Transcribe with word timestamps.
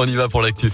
On 0.00 0.06
y 0.06 0.14
va 0.14 0.28
pour 0.28 0.42
l'actu. 0.42 0.70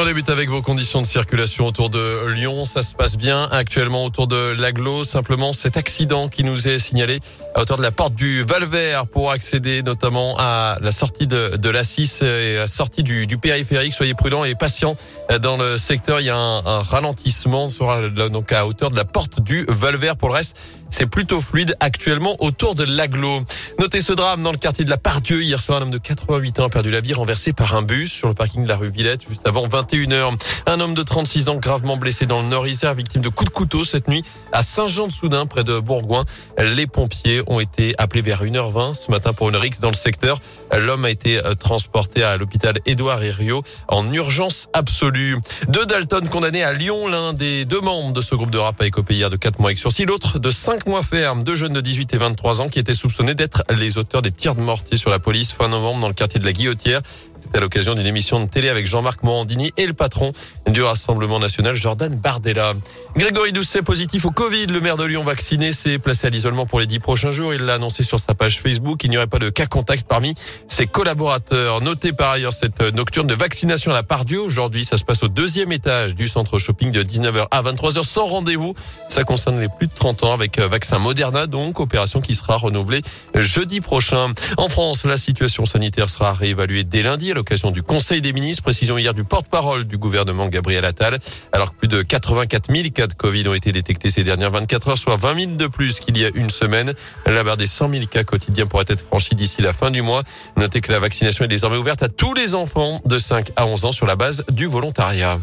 On 0.00 0.04
débute 0.04 0.30
avec 0.30 0.48
vos 0.48 0.62
conditions 0.62 1.02
de 1.02 1.06
circulation 1.08 1.66
autour 1.66 1.90
de 1.90 2.28
Lyon. 2.28 2.64
Ça 2.64 2.82
se 2.82 2.94
passe 2.94 3.16
bien 3.16 3.48
actuellement 3.50 4.04
autour 4.04 4.28
de 4.28 4.52
l'aglo. 4.52 5.02
Simplement 5.02 5.52
cet 5.52 5.76
accident 5.76 6.28
qui 6.28 6.44
nous 6.44 6.68
est 6.68 6.78
signalé 6.78 7.18
à 7.56 7.62
hauteur 7.62 7.78
de 7.78 7.82
la 7.82 7.90
porte 7.90 8.14
du 8.14 8.44
Valvert 8.44 9.08
pour 9.08 9.32
accéder 9.32 9.82
notamment 9.82 10.36
à 10.38 10.78
la 10.80 10.92
sortie 10.92 11.26
de, 11.26 11.56
de 11.56 11.68
la 11.68 11.82
6 11.82 12.22
et 12.22 12.54
la 12.54 12.68
sortie 12.68 13.02
du, 13.02 13.26
périphérique. 13.38 13.92
Soyez 13.92 14.14
prudents 14.14 14.44
et 14.44 14.54
patients 14.54 14.94
dans 15.42 15.56
le 15.56 15.78
secteur. 15.78 16.20
Il 16.20 16.26
y 16.26 16.30
a 16.30 16.36
un, 16.36 16.80
ralentissement 16.80 17.68
sera 17.68 18.08
donc 18.08 18.52
à 18.52 18.66
hauteur 18.66 18.90
de 18.90 18.96
la 18.96 19.04
porte 19.04 19.40
du 19.40 19.66
Valvert. 19.68 20.16
Pour 20.16 20.28
le 20.28 20.34
reste, 20.34 20.56
c'est 20.90 21.06
plutôt 21.06 21.40
fluide 21.40 21.76
actuellement 21.80 22.36
autour 22.38 22.76
de 22.76 22.84
l'aglo. 22.84 23.42
Notez 23.80 24.00
ce 24.00 24.12
drame 24.12 24.44
dans 24.44 24.52
le 24.52 24.58
quartier 24.58 24.84
de 24.84 24.90
la 24.90 24.96
Pardieu. 24.96 25.42
Hier 25.42 25.60
soir, 25.60 25.78
un 25.78 25.82
homme 25.82 25.90
de 25.90 25.98
88 25.98 26.60
ans 26.60 26.66
a 26.66 26.68
perdu 26.68 26.90
la 26.90 27.00
vie 27.00 27.14
renversé 27.14 27.52
par 27.52 27.74
un 27.74 27.82
bus 27.82 28.12
sur 28.12 28.28
le 28.28 28.34
parking 28.34 28.62
de 28.62 28.68
la 28.68 28.76
rue 28.76 28.90
Villette 28.90 29.22
juste 29.28 29.46
avant 29.46 29.66
21h. 29.88 30.36
Un 30.66 30.80
homme 30.80 30.94
de 30.94 31.02
36 31.02 31.48
ans 31.48 31.56
gravement 31.56 31.96
blessé 31.96 32.26
dans 32.26 32.42
le 32.42 32.48
Nord-Isère, 32.48 32.94
victime 32.94 33.22
de 33.22 33.28
coups 33.28 33.50
de 33.50 33.54
couteau 33.54 33.84
cette 33.84 34.08
nuit 34.08 34.22
à 34.52 34.62
Saint-Jean-de-Soudun, 34.62 35.46
près 35.46 35.64
de 35.64 35.78
Bourgoin. 35.78 36.24
Les 36.58 36.86
pompiers 36.86 37.42
ont 37.46 37.60
été 37.60 37.94
appelés 37.98 38.22
vers 38.22 38.44
1h20 38.44 38.94
ce 38.94 39.10
matin 39.10 39.32
pour 39.32 39.48
une 39.48 39.56
rixe 39.56 39.80
dans 39.80 39.88
le 39.88 39.94
secteur. 39.94 40.38
L'homme 40.76 41.04
a 41.04 41.10
été 41.10 41.38
euh, 41.38 41.54
transporté 41.54 42.22
à 42.22 42.36
l'hôpital 42.36 42.78
Édouard 42.86 43.22
Herriot 43.22 43.62
en 43.88 44.12
urgence 44.12 44.68
absolue. 44.74 45.36
Deux 45.68 45.86
Dalton 45.86 46.28
condamnés 46.28 46.62
à 46.62 46.72
Lyon. 46.72 47.08
L'un 47.08 47.32
des 47.32 47.64
deux 47.64 47.80
membres 47.80 48.12
de 48.12 48.20
ce 48.20 48.34
groupe 48.34 48.50
de 48.50 48.58
rap 48.58 48.80
a 48.80 48.86
écopé 48.86 49.14
hier 49.14 49.30
de 49.30 49.36
4 49.36 49.58
mois 49.58 49.70
avec 49.70 49.78
sursis. 49.78 50.04
L'autre 50.04 50.38
de 50.38 50.50
5 50.50 50.86
mois 50.86 51.02
ferme. 51.02 51.44
Deux 51.44 51.54
jeunes 51.54 51.72
de 51.72 51.80
18 51.80 52.14
et 52.14 52.18
23 52.18 52.60
ans 52.60 52.68
qui 52.68 52.78
étaient 52.78 52.94
soupçonnés 52.94 53.34
d'être 53.34 53.62
les 53.70 53.96
auteurs 53.96 54.22
des 54.22 54.32
tirs 54.32 54.54
de 54.54 54.60
mortier 54.60 54.96
sur 54.96 55.10
la 55.10 55.18
police 55.18 55.52
fin 55.52 55.68
novembre 55.68 56.00
dans 56.00 56.08
le 56.08 56.14
quartier 56.14 56.40
de 56.40 56.44
la 56.44 56.52
Guillotière. 56.52 57.00
C'était 57.40 57.58
à 57.58 57.60
l'occasion 57.60 57.94
d'une 57.94 58.06
émission 58.06 58.44
de 58.44 58.48
télé 58.50 58.68
avec 58.68 58.86
Jean-Marc 58.86 59.22
Morandini 59.22 59.72
et 59.76 59.86
le 59.86 59.92
patron 59.92 60.32
du 60.66 60.82
Rassemblement 60.82 61.38
national, 61.38 61.74
Jordan 61.74 62.14
Bardella. 62.14 62.74
Grégory 63.16 63.52
Doucet, 63.52 63.82
positif 63.82 64.24
au 64.24 64.30
Covid. 64.30 64.66
Le 64.66 64.80
maire 64.80 64.96
de 64.96 65.04
Lyon 65.04 65.22
vacciné 65.22 65.72
s'est 65.72 65.98
placé 65.98 66.26
à 66.26 66.30
l'isolement 66.30 66.66
pour 66.66 66.80
les 66.80 66.86
dix 66.86 66.98
prochains 66.98 67.30
jours. 67.30 67.54
Il 67.54 67.62
l'a 67.62 67.74
annoncé 67.74 68.02
sur 68.02 68.18
sa 68.18 68.34
page 68.34 68.60
Facebook. 68.60 69.02
Il 69.04 69.10
n'y 69.10 69.16
aurait 69.16 69.28
pas 69.28 69.38
de 69.38 69.50
cas 69.50 69.66
contact 69.66 70.06
parmi 70.06 70.34
ses 70.68 70.86
collaborateurs. 70.86 71.80
Notez 71.80 72.12
par 72.12 72.32
ailleurs 72.32 72.52
cette 72.52 72.80
nocturne 72.94 73.26
de 73.26 73.34
vaccination 73.34 73.92
à 73.92 73.94
la 73.94 74.02
Pardieu. 74.02 74.40
Aujourd'hui, 74.40 74.84
ça 74.84 74.96
se 74.96 75.04
passe 75.04 75.22
au 75.22 75.28
deuxième 75.28 75.72
étage 75.72 76.14
du 76.14 76.28
centre 76.28 76.58
shopping 76.58 76.90
de 76.90 77.02
19h 77.02 77.46
à 77.50 77.62
23h 77.62 78.02
sans 78.02 78.26
rendez-vous. 78.26 78.74
Ça 79.08 79.24
concerne 79.24 79.60
les 79.60 79.68
plus 79.68 79.86
de 79.86 79.94
30 79.94 80.24
ans 80.24 80.32
avec 80.32 80.58
vaccin 80.58 80.98
Moderna, 80.98 81.46
donc 81.46 81.80
opération 81.80 82.20
qui 82.20 82.34
sera 82.34 82.56
renouvelée 82.56 83.02
jeudi 83.34 83.80
prochain. 83.80 84.32
En 84.56 84.68
France, 84.68 85.04
la 85.04 85.16
situation 85.16 85.64
sanitaire 85.64 86.10
sera 86.10 86.32
réévaluée 86.32 86.84
dès 86.84 87.02
lundi 87.02 87.27
à 87.30 87.34
l'occasion 87.34 87.70
du 87.70 87.82
Conseil 87.82 88.20
des 88.20 88.32
ministres. 88.32 88.62
Précision 88.62 88.98
hier 88.98 89.14
du 89.14 89.24
porte-parole 89.24 89.84
du 89.84 89.98
gouvernement 89.98 90.48
Gabriel 90.48 90.84
Attal. 90.84 91.18
Alors 91.52 91.72
que 91.72 91.78
plus 91.78 91.88
de 91.88 92.02
84 92.02 92.74
000 92.74 92.88
cas 92.94 93.06
de 93.06 93.14
Covid 93.14 93.48
ont 93.48 93.54
été 93.54 93.72
détectés 93.72 94.10
ces 94.10 94.22
dernières 94.22 94.50
24 94.50 94.88
heures, 94.88 94.98
soit 94.98 95.16
20 95.16 95.40
000 95.40 95.52
de 95.52 95.66
plus 95.66 96.00
qu'il 96.00 96.18
y 96.18 96.24
a 96.24 96.30
une 96.34 96.50
semaine. 96.50 96.92
La 97.26 97.42
barre 97.44 97.56
des 97.56 97.66
100 97.66 97.90
000 97.90 98.06
cas 98.06 98.24
quotidiens 98.24 98.66
pourrait 98.66 98.84
être 98.88 99.00
franchie 99.00 99.34
d'ici 99.34 99.62
la 99.62 99.72
fin 99.72 99.90
du 99.90 100.02
mois. 100.02 100.22
Notez 100.56 100.80
que 100.80 100.92
la 100.92 100.98
vaccination 100.98 101.44
est 101.44 101.48
désormais 101.48 101.76
ouverte 101.76 102.02
à 102.02 102.08
tous 102.08 102.34
les 102.34 102.54
enfants 102.54 103.00
de 103.04 103.18
5 103.18 103.52
à 103.56 103.66
11 103.66 103.84
ans 103.84 103.92
sur 103.92 104.06
la 104.06 104.16
base 104.16 104.44
du 104.50 104.66
volontariat. 104.66 105.38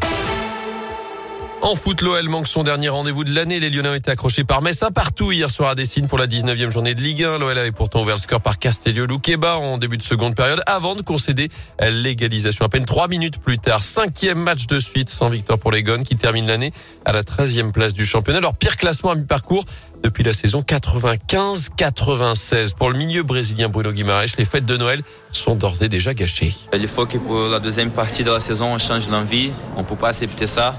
En 1.66 1.74
foot, 1.74 2.00
l'OL 2.00 2.28
manque 2.28 2.46
son 2.46 2.62
dernier 2.62 2.90
rendez-vous 2.90 3.24
de 3.24 3.34
l'année. 3.34 3.58
Les 3.58 3.70
Lyonnais 3.70 3.88
ont 3.88 3.94
été 3.94 4.12
accrochés 4.12 4.44
par 4.44 4.62
Metz 4.62 4.84
un 4.84 4.92
partout 4.92 5.32
hier 5.32 5.50
soir 5.50 5.70
à 5.70 5.74
Dessine 5.74 6.06
pour 6.06 6.16
la 6.16 6.28
19e 6.28 6.70
journée 6.70 6.94
de 6.94 7.00
Ligue 7.00 7.24
1. 7.24 7.38
L'OL 7.38 7.58
avait 7.58 7.72
pourtant 7.72 8.02
ouvert 8.02 8.14
le 8.14 8.20
score 8.20 8.40
par 8.40 8.60
Castellio 8.60 9.04
Luqueba 9.04 9.56
en 9.56 9.76
début 9.76 9.96
de 9.96 10.04
seconde 10.04 10.36
période 10.36 10.62
avant 10.66 10.94
de 10.94 11.02
concéder 11.02 11.48
l'égalisation 11.90 12.64
à 12.64 12.68
peine 12.68 12.84
trois 12.84 13.08
minutes 13.08 13.40
plus 13.40 13.58
tard. 13.58 13.82
Cinquième 13.82 14.38
match 14.38 14.68
de 14.68 14.78
suite 14.78 15.10
sans 15.10 15.28
victoire 15.28 15.58
pour 15.58 15.72
les 15.72 15.82
Gones 15.82 16.04
qui 16.04 16.14
termine 16.14 16.46
l'année 16.46 16.70
à 17.04 17.12
la 17.12 17.24
13e 17.24 17.72
place 17.72 17.94
du 17.94 18.06
championnat. 18.06 18.38
Leur 18.38 18.56
pire 18.56 18.76
classement 18.76 19.10
à 19.10 19.16
mi-parcours 19.16 19.64
depuis 20.04 20.22
la 20.22 20.34
saison 20.34 20.60
95-96. 20.60 22.76
Pour 22.76 22.90
le 22.90 22.96
milieu 22.96 23.24
brésilien 23.24 23.68
Bruno 23.68 23.90
Guimaraes, 23.90 24.36
les 24.38 24.44
fêtes 24.44 24.66
de 24.66 24.76
Noël 24.76 25.02
sont 25.32 25.56
d'ores 25.56 25.82
et 25.82 25.88
déjà 25.88 26.14
gâchées. 26.14 26.54
Il 26.72 26.86
faut 26.86 27.06
que 27.06 27.18
pour 27.18 27.48
la 27.48 27.58
deuxième 27.58 27.90
partie 27.90 28.22
de 28.22 28.30
la 28.30 28.38
saison, 28.38 28.72
on 28.72 28.78
change 28.78 29.10
l'envie. 29.10 29.50
On 29.74 29.80
ne 29.80 29.84
peut 29.84 29.96
pas 29.96 30.10
accepter 30.10 30.46
ça. 30.46 30.78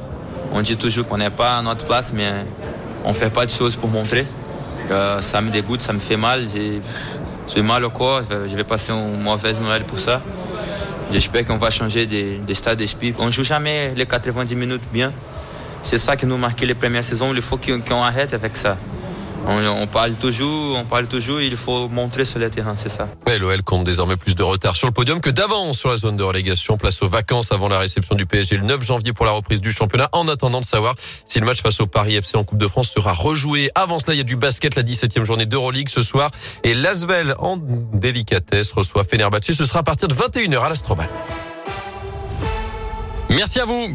On 0.53 0.62
dit 0.62 0.78
toujours 0.78 1.08
qu'on 1.08 1.18
n'est 1.18 1.30
pas 1.30 1.58
à 1.58 1.62
notre 1.62 1.85
place, 1.85 2.13
mais 2.13 2.31
on 3.03 3.09
ne 3.09 3.13
fait 3.13 3.30
pas 3.30 3.46
de 3.46 3.52
choses 3.52 3.75
pour 3.75 3.90
montrer. 3.90 4.25
Euh, 4.90 5.22
ça 5.22 5.41
me 5.41 5.52
dégoûte, 5.52 5.81
ça 5.81 5.94
me 5.94 6.00
fait 6.00 6.18
mal. 6.18 6.46
J'ai 6.50 7.62
mal 7.62 7.84
au 7.85 7.90
corps, 7.90 8.22
je 8.24 8.56
vais 8.56 8.63
passer 8.63 8.91
une 8.91 9.22
mauvaise 9.22 9.59
Noël 9.62 9.84
pour 9.84 10.00
ça. 10.00 10.22
J'espère 11.12 11.46
qu'on 11.46 11.58
va 11.58 11.69
changer 11.69 12.06
d'état 12.06 12.75
d'esprit. 12.75 13.13
On 13.18 13.28
ne 13.28 13.31
joue 13.31 13.44
jamais 13.44 13.94
les 13.96 14.06
90 14.06 14.56
minutes 14.56 14.81
bien. 14.91 15.13
C'est 15.84 15.97
ça 15.97 16.18
qui 16.18 16.25
nous 16.25 16.38
marquait 16.38 16.66
les 16.66 16.74
premières 16.74 17.03
saisons. 17.03 17.34
Il 17.34 17.41
faut 17.41 17.58
qu'on 17.58 18.03
arrête 18.03 18.34
avec 18.34 18.58
ça. 18.58 18.78
On, 19.46 19.66
on, 19.66 19.88
parle 19.88 20.14
toujours, 20.14 20.78
on 20.78 20.84
parle 20.84 21.08
toujours, 21.08 21.42
il 21.42 21.56
faut 21.56 21.88
montrer 21.88 22.25
sur 22.25 22.40
le 22.40 22.50
terrain, 22.50 22.75
c'est 22.78 22.90
ça. 22.90 23.08
L'OL 23.40 23.62
compte 23.64 23.86
désormais 23.86 24.18
plus 24.18 24.36
de 24.36 24.44
retard 24.44 24.75
sur 24.75 24.88
le 24.88 24.94
podium 24.94 25.22
que 25.22 25.30
d'avance 25.30 25.78
sur 25.78 25.90
la 25.90 25.98
zone 25.98 26.18
de 26.18 26.24
relégation. 26.24 26.78
Place 26.78 27.02
aux 27.02 27.09
vacances 27.09 27.52
avant 27.52 27.68
la 27.68 27.80
réception 27.80 28.16
du 28.16 28.26
PSG 28.26 28.58
le 28.58 28.64
9 28.64 28.84
janvier 28.84 29.14
pour 29.14 29.26
la 29.26 29.31
reprise 29.31 29.62
du 29.62 29.72
championnat. 29.72 30.09
En 30.12 30.28
attendant 30.28 30.59
de 30.59 30.66
savoir 30.66 30.96
si 31.26 31.40
le 31.40 31.46
match 31.46 31.62
face 31.62 31.80
au 31.80 31.88
Paris 31.88 32.16
FC 32.16 32.38
en 32.38 32.44
Coupe 32.44 32.58
de 32.58 32.68
France 32.68 32.90
sera 32.90 33.14
rejoué. 33.14 33.70
Avant 33.76 34.00
cela, 34.00 34.16
il 34.16 34.18
y 34.18 34.22
a 34.22 34.24
du 34.24 34.36
basket, 34.36 34.76
la 34.76 34.84
17e 34.84 35.24
journée 35.24 35.46
d'Euroleague 35.46 35.90
ce 35.90 36.02
soir. 36.02 36.31
Et 36.64 36.74
Lasvel, 36.74 37.36
en 37.40 37.58
délicatesse, 37.58 38.72
reçoit 38.72 39.03
Fenerbahçe. 39.03 39.52
Ce 39.52 39.66
sera 39.66 39.80
à 39.80 39.84
partir 39.84 40.08
de 40.08 40.16
21h 40.16 40.59
à 40.59 40.70
l'Astrobal. 40.70 41.09
Merci 43.30 43.59
à 43.59 43.66
vous. 43.66 43.90